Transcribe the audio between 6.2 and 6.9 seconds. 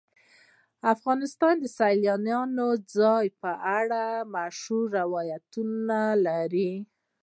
لري.